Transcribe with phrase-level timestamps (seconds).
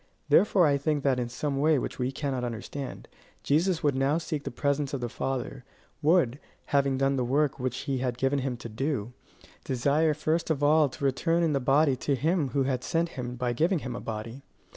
[0.29, 3.07] Therefore I think that in some way which we cannot understand,
[3.43, 5.63] Jesus would now seek the presence of the Father;
[6.01, 6.39] would,
[6.73, 9.13] having done the work which he had given him to do,
[9.63, 13.35] desire first of all to return in the body to him who had sent him
[13.35, 14.41] by giving him a body.